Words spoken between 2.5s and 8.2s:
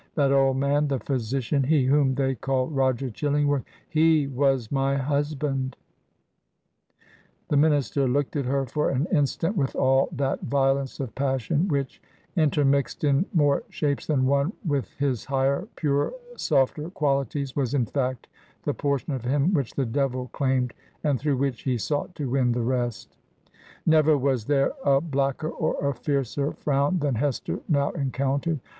Roger ChiUingworthI— he was my husband 1' The minister